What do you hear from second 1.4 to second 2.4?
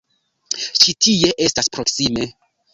estas proksime.